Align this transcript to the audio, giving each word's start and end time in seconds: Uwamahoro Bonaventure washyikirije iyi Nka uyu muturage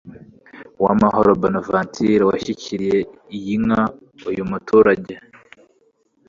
Uwamahoro 0.79 1.29
Bonaventure 1.41 2.23
washyikirije 2.29 2.97
iyi 3.35 3.55
Nka 3.65 3.83
uyu 4.29 4.43
muturage 4.51 5.13